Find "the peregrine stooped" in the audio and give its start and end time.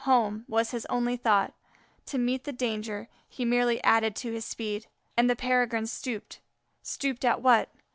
5.29-6.39